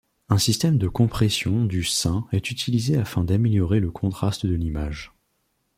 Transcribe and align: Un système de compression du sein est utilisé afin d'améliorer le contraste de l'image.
Un 0.29 0.39
système 0.39 0.79
de 0.79 0.87
compression 0.87 1.63
du 1.63 1.83
sein 1.83 2.25
est 2.31 2.49
utilisé 2.49 2.97
afin 2.97 3.23
d'améliorer 3.23 3.79
le 3.79 3.91
contraste 3.91 4.47
de 4.47 4.55
l'image. 4.55 5.13